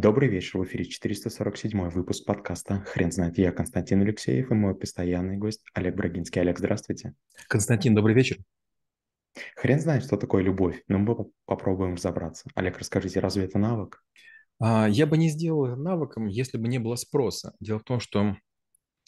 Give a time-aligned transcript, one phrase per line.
[0.00, 3.36] Добрый вечер, в эфире 447 выпуск подкаста «Хрен знает».
[3.36, 6.40] Я Константин Алексеев и мой постоянный гость Олег Брагинский.
[6.40, 7.12] Олег, здравствуйте.
[7.48, 8.38] Константин, добрый вечер.
[9.56, 12.48] Хрен знает, что такое любовь, но мы попробуем разобраться.
[12.54, 14.02] Олег, расскажите, разве это навык?
[14.58, 17.52] А, я бы не сделал это навыком, если бы не было спроса.
[17.60, 18.36] Дело в том, что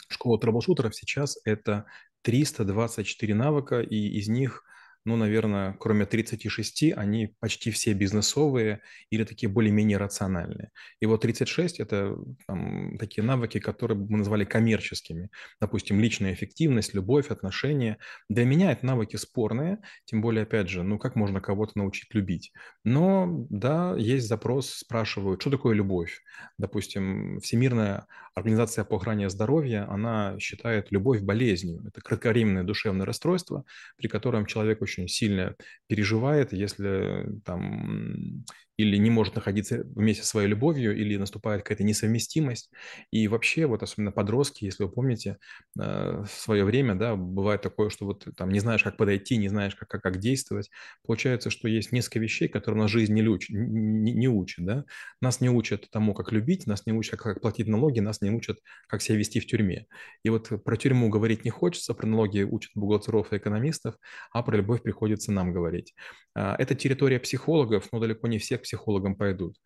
[0.09, 1.87] школа трэблшутеров сейчас это
[2.21, 4.63] 324 навыка, и из них
[5.05, 8.80] ну, наверное, кроме 36, они почти все бизнесовые
[9.11, 10.71] или такие более-менее рациональные.
[11.00, 15.30] И вот 36– это там, такие навыки, которые мы назвали коммерческими.
[15.61, 17.99] Допустим, личная эффективность, любовь, отношения.
[18.29, 22.53] Для меня это навыки спорные, тем более, опять же, ну, как можно кого-то научить любить?
[22.85, 26.21] Но, да, есть запрос, спрашивают, что такое любовь?
[26.58, 31.82] Допустим, Всемирная организация по охране здоровья, она считает любовь болезнью.
[31.86, 33.64] Это кратковременное душевное расстройство,
[33.97, 35.56] при котором человек очень очень сильно
[35.87, 38.45] переживает, если там
[38.83, 42.70] или не может находиться вместе со своей любовью, или наступает какая-то несовместимость.
[43.11, 45.38] И вообще, вот особенно подростки, если вы помните,
[45.78, 49.48] э, в свое время, да, бывает такое, что вот там не знаешь, как подойти, не
[49.48, 50.70] знаешь, как, как, как действовать.
[51.06, 54.84] Получается, что есть несколько вещей, которые нас жизнь не, люч, не, не учит, да.
[55.20, 58.58] Нас не учат тому, как любить, нас не учат, как платить налоги, нас не учат,
[58.88, 59.86] как себя вести в тюрьме.
[60.22, 63.97] И вот про тюрьму говорить не хочется, про налоги учат бухгалтеров и экономистов,
[64.33, 65.94] а про любовь приходится нам говорить.
[66.34, 69.56] А, это территория психологов, но далеко не все к психологам пойдут.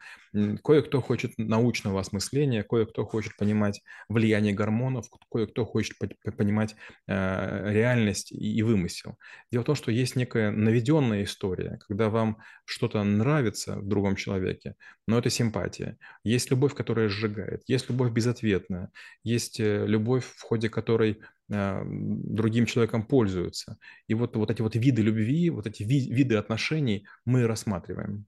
[0.64, 5.96] Кое-кто хочет научного осмысления, кое-кто хочет понимать влияние гормонов, кое-кто хочет
[6.36, 6.74] понимать
[7.06, 9.16] э, реальность и вымысел.
[9.52, 14.74] Дело в том, что есть некая наведенная история, когда вам что-то нравится в другом человеке,
[15.06, 15.96] но это симпатия.
[16.24, 18.90] Есть любовь, которая сжигает, есть любовь безответная,
[19.22, 21.20] есть э, любовь, в ходе которой
[21.52, 23.78] а, другим человеком пользуются.
[24.08, 28.26] И вот, вот эти вот виды любви, вот эти ви, виды отношений мы рассматриваем.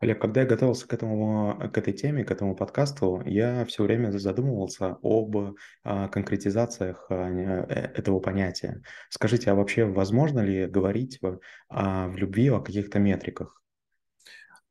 [0.00, 4.10] Олег, когда я готовился к, этому, к этой теме, к этому подкасту, я все время
[4.10, 8.82] задумывался об а, конкретизациях а, э, этого понятия.
[9.08, 13.54] Скажите, а вообще возможно ли говорить в, а, в любви о каких-то метриках?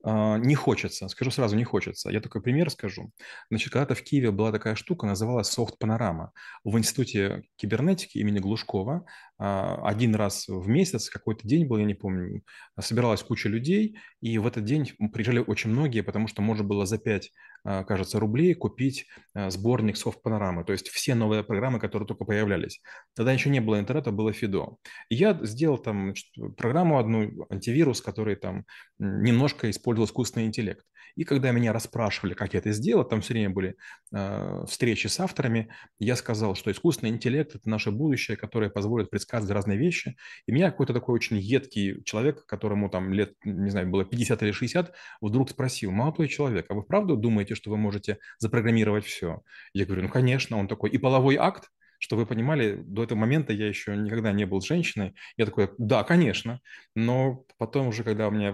[0.03, 2.09] Не хочется, скажу сразу, не хочется.
[2.09, 3.12] Я такой пример скажу.
[3.50, 6.31] Значит, когда-то в Киеве была такая штука, называлась софт панорама.
[6.63, 9.06] В Институте кибернетики имени Глушкова
[9.38, 12.42] один раз в месяц, какой-то день был, я не помню,
[12.80, 16.98] собиралась куча людей, и в этот день приезжали очень многие, потому что можно было за
[16.98, 17.31] 5,
[17.64, 19.06] а, кажется, рублей купить
[19.36, 22.81] сборник софт панорамы, то есть все новые программы, которые только появлялись.
[23.16, 24.78] Тогда еще не было интернета, было Фидо.
[25.09, 28.66] И я сделал там значит, программу одну, антивирус, который там
[28.98, 30.84] немножко использовал искусственный интеллект.
[31.18, 33.75] И когда меня расспрашивали, как я это сделал, там все время были
[34.14, 39.53] э, встречи с авторами, я сказал, что искусственный интеллект– это наше будущее, которое позволит предсказывать
[39.53, 40.15] разные вещи.
[40.45, 44.51] И меня какой-то такой очень едкий человек, которому там лет, не знаю, было 50 или
[44.51, 49.41] 60, вдруг спросил, молодой человек, а вы правда думаете, что вы можете запрограммировать все?
[49.73, 50.57] Я говорю, ну, конечно.
[50.57, 51.69] Он такой, и половой акт?
[51.99, 55.15] что вы понимали, до этого момента я еще никогда не был женщиной.
[55.35, 56.61] Я такой, да, конечно.
[56.94, 58.53] Но потом уже, когда у меня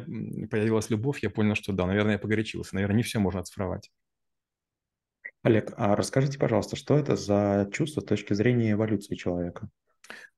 [0.50, 2.75] появилась любовь, я понял, что да, наверное, я погорячился.
[2.75, 3.91] Наверное, не все можно оцифровать.
[5.41, 9.69] Олег, а расскажите, пожалуйста, что это за чувство с точки зрения эволюции человека?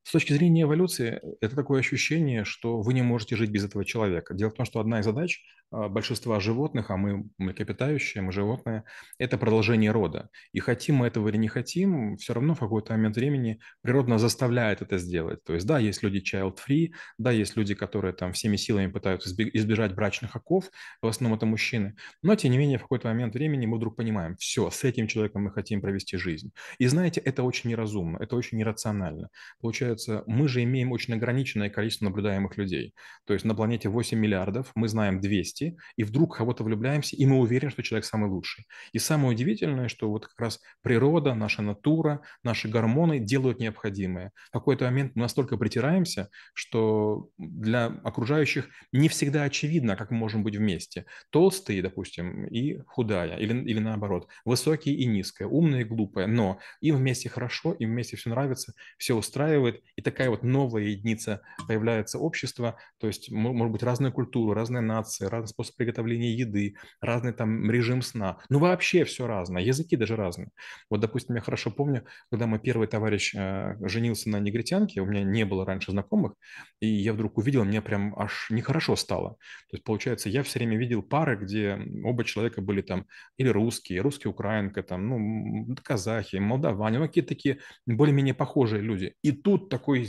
[0.03, 4.36] С точки зрения эволюции, это такое ощущение, что вы не можете жить без этого человека.
[4.36, 5.41] Дело в том, что одна из задач
[5.90, 8.84] большинства животных, а мы млекопитающие, мы животные,
[9.18, 10.30] это продолжение рода.
[10.53, 14.81] И хотим мы этого или не хотим, все равно в какой-то момент времени природно заставляет
[14.81, 15.44] это сделать.
[15.44, 19.94] То есть, да, есть люди child-free, да, есть люди, которые там всеми силами пытаются избежать
[19.94, 20.69] брачных оков,
[21.02, 24.35] в основном это мужчины, но, тем не менее, в какой-то момент времени мы вдруг понимаем,
[24.38, 26.52] все, с этим человеком мы хотим провести жизнь.
[26.78, 29.30] И знаете, это очень неразумно, это очень нерационально.
[29.59, 32.94] Получается, мы же имеем очень ограниченное количество наблюдаемых людей.
[33.25, 35.65] То есть на планете 8 миллиардов, мы знаем 200,
[35.96, 38.66] и вдруг кого-то влюбляемся, и мы уверены, что человек самый лучший.
[38.94, 44.31] И самое удивительное, что вот как раз природа, наша натура, наши гормоны делают необходимое.
[44.50, 50.44] В какой-то момент мы настолько притираемся, что для окружающих не всегда очевидно, как мы можем
[50.44, 51.06] быть вместе.
[51.30, 56.97] Толстые, допустим, и худая, или, или наоборот, высокие и низкая, умная и глупая, но им
[56.97, 62.78] вместе хорошо, им вместе все нравится, все устраивает, и такая вот новая единица появляется общество,
[63.00, 68.02] то есть может быть разная культура, разные нации, разные способ приготовления еды, разный там режим
[68.02, 68.37] сна.
[68.49, 70.49] Ну, вообще все разное, языки даже разные.
[70.90, 75.23] Вот, допустим, я хорошо помню, когда мой первый товарищ э, женился на негритянке, у меня
[75.23, 76.34] не было раньше знакомых,
[76.81, 79.31] и я вдруг увидел, мне прям аж нехорошо стало.
[79.69, 83.05] То есть, получается, я все время видел пары, где оба человека были там
[83.37, 89.13] или русские, русский украинка, там, ну, казахи, молдаване, ну, какие-то такие более-менее похожие люди.
[89.22, 90.07] И тут такой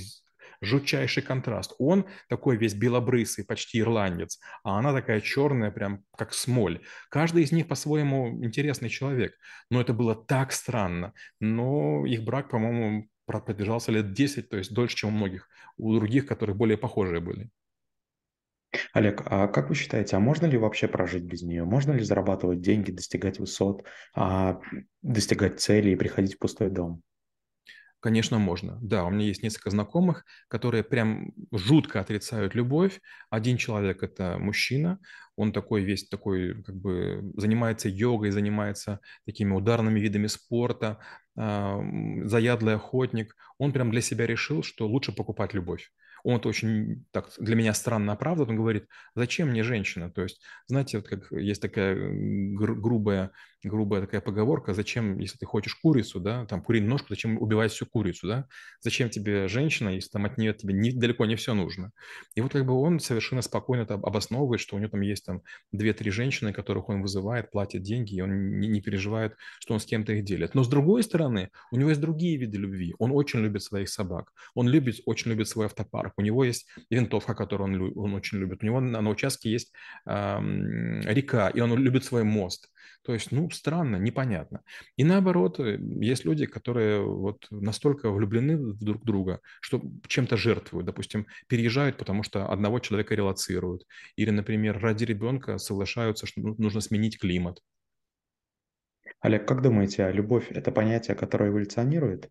[0.61, 1.75] жутчайший контраст.
[1.79, 6.83] Он такой весь белобрысый, почти ирландец, а она такая черная, прям как смоль.
[7.11, 9.35] Каждый из них по-своему интересный человек.
[9.71, 11.13] Но это было так странно.
[11.41, 16.27] Но их брак, по-моему, продержался лет 10, то есть дольше, чем у многих, у других,
[16.27, 17.51] которые более похожие были.
[18.93, 21.65] Олег, а как вы считаете, а можно ли вообще прожить без нее?
[21.65, 24.61] Можно ли зарабатывать деньги, достигать высот, а,
[25.03, 27.03] достигать целей и приходить в пустой дом?
[28.01, 28.79] Конечно, можно.
[28.83, 33.01] Да, у меня есть несколько знакомых, которые прям жутко отрицают любовь.
[33.31, 35.01] Один человек– это мужчина,
[35.35, 40.99] он такой весь такой, как бы, занимается йогой, занимается такими ударными видами спорта,
[41.37, 41.79] э,
[42.25, 43.35] заядлый охотник.
[43.59, 45.91] Он прям для себя решил, что лучше покупать любовь
[46.27, 50.11] он это очень так для меня странно оправдывает, он говорит, зачем мне женщина?
[50.11, 53.31] То есть, знаете, вот как есть такая грубая,
[53.63, 57.87] грубая такая поговорка, зачем, если ты хочешь курицу, да, там куриную ножку, зачем убивать всю
[57.87, 58.47] курицу, да?
[58.81, 61.93] Зачем тебе женщина, если там от нее тебе не, далеко не все нужно?
[62.35, 65.43] И вот как бы он совершенно спокойно это обосновывает, что у него там есть там
[65.71, 69.87] две-три женщины, которых он вызывает, платит деньги, и он не, не переживает, что он с
[69.87, 70.57] кем-то их делит.
[70.57, 72.97] Но с другой стороны, у него есть другие виды любви.
[72.99, 77.35] Он очень любит своих собак, он любит, очень любит свой автопарк, у него есть винтовка,
[77.35, 79.73] которую он, он очень любит, у него на, на участке есть
[80.07, 80.39] э,
[81.05, 82.71] река, и он любит свой мост.
[83.03, 84.63] То есть, ну, странно, непонятно.
[84.97, 90.87] И наоборот, э, есть люди, которые вот настолько влюблены друг в друга, что чем-то жертвуют.
[90.87, 93.85] Допустим, переезжают, потому что одного человека релацируют.
[94.17, 97.61] Или, например, ради ребенка соглашаются, что нужно сменить климат.
[99.21, 102.31] Олег, как думаете, а любовь– это понятие, которое эволюционирует?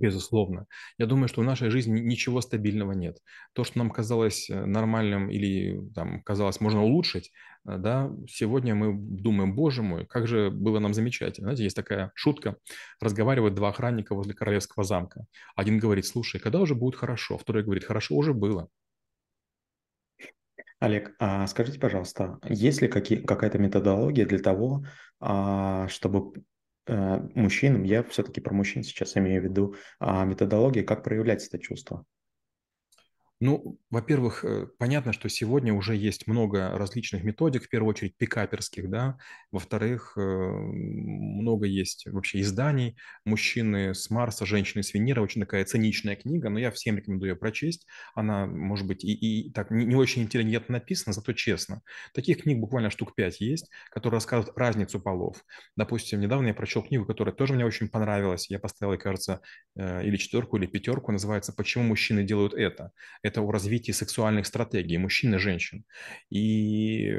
[0.00, 0.66] Безусловно.
[0.98, 3.18] Я думаю, что в нашей жизни ничего стабильного нет.
[3.54, 7.32] То, что нам казалось э, нормальным или там, казалось можно улучшить,
[7.66, 11.46] э, да, сегодня мы думаем, боже мой, как же было нам замечательно.
[11.46, 12.56] Знаете, есть такая шутка,
[13.00, 15.26] разговаривают два охранника возле королевского замка.
[15.54, 17.38] Один говорит, слушай, когда уже будет хорошо?
[17.38, 18.68] Второй говорит, хорошо уже было.
[20.78, 24.84] Олег, а скажите, пожалуйста, есть ли какая-то методология для того,
[25.20, 26.34] а, чтобы
[26.88, 32.04] мужчинам, я все-таки про мужчин сейчас имею в виду, а методология, как проявлять это чувство.
[33.38, 38.88] Ну, во-первых, э, понятно, что сегодня уже есть много различных методик, в первую очередь пикаперских,
[38.88, 39.18] да.
[39.52, 42.96] Во-вторых, э, много есть вообще изданий.
[43.26, 45.20] «Мужчины с Марса, женщины с Венеры».
[45.20, 47.86] Очень такая циничная книга, но я всем рекомендую ее прочесть.
[48.14, 51.82] Она, может быть, и, и так не, не очень интеллигентно написана, зато честно.
[52.14, 55.44] Таких книг буквально штук пять есть, которые рассказывают разницу полов.
[55.76, 58.48] Допустим, недавно я прочел книгу, которая тоже мне очень понравилась.
[58.48, 59.42] Я поставил, кажется,
[59.76, 61.12] э, или четверку, или пятерку.
[61.12, 62.92] Называется «Почему мужчины делают это?»
[63.26, 65.84] Это о развитии сексуальных стратегий мужчин и женщин.
[66.30, 67.12] И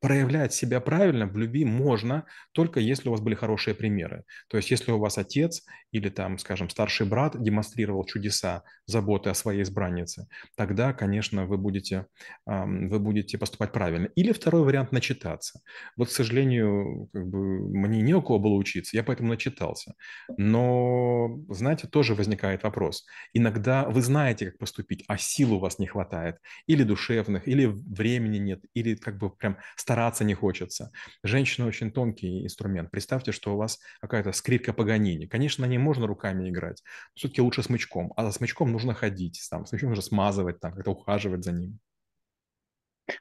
[0.00, 4.24] проявлять себя правильно в любви можно только если у вас были хорошие примеры.
[4.48, 9.34] То есть если у вас отец или там, скажем, старший брат демонстрировал чудеса заботы о
[9.34, 12.06] своей избраннице, тогда, конечно, вы будете,
[12.46, 14.06] вы будете поступать правильно.
[14.14, 15.60] Или второй вариант– начитаться.
[15.96, 17.38] Вот, к сожалению, как бы,
[17.76, 19.94] мне не у кого было учиться, я поэтому начитался.
[20.36, 23.04] Но, знаете, тоже возникает вопрос.
[23.32, 26.36] Иногда вы знаете, как поступить, а сил у вас не хватает.
[26.66, 30.90] Или душевных, или времени нет, или как бы прям стараться не хочется.
[31.22, 32.90] Женщина очень тонкий инструмент.
[32.90, 35.26] Представьте, что у вас какая-то скрипка Паганини.
[35.26, 38.12] Конечно, на ней можно руками играть, но все-таки лучше смычком.
[38.16, 41.78] А за смычком нужно ходить, там, смычком нужно смазывать, там, как-то ухаживать за ним.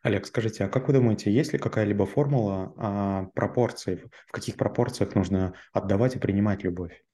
[0.01, 5.15] Олег, скажите, а как вы думаете, есть ли какая-либо формула а, пропорций, в каких пропорциях
[5.15, 7.06] нужно отдавать и принимать любовь?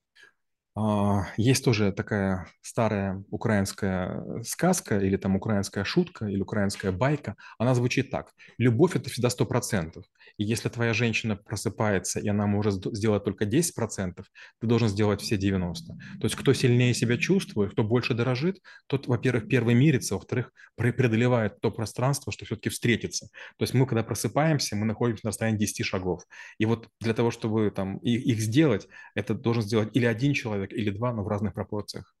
[0.76, 7.36] А, есть тоже такая старая украинская сказка или там украинская шутка или украинская байка.
[7.58, 8.32] Она звучит так.
[8.58, 10.04] Любовь– это всегда 100%.
[10.36, 14.24] И если твоя женщина просыпается, и она может сделать только 10%,
[14.60, 15.74] ты должен сделать все 90%.
[16.20, 21.60] То есть кто сильнее себя чувствует, кто больше дорожит, тот, во-первых, первый мирится, во-вторых, преодолевает
[21.60, 23.28] то пространство, что все-таки встретится.
[23.56, 26.24] То есть мы, когда просыпаемся, мы находимся на расстоянии 10 шагов.
[26.58, 30.90] И вот для того, чтобы там их, сделать, это должен сделать или один человек или
[30.90, 32.14] два, но в разных пропорциях.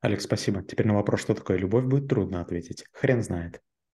[0.00, 0.62] Алекс, спасибо.
[0.62, 2.84] Теперь на вопрос, что такое любовь, будет трудно ответить.
[2.92, 3.60] Хрен знает.